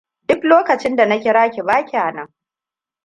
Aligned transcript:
Duk 0.29 0.43
lokacin 0.43 0.95
da 0.95 1.05
na 1.05 1.19
kira 1.19 1.51
ki, 1.51 1.61
ba 1.63 1.85
kya 1.85 2.11
nan. 2.11 2.27